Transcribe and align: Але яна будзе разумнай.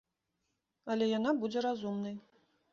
Але 0.95 1.11
яна 1.17 1.35
будзе 1.45 1.59
разумнай. 1.69 2.15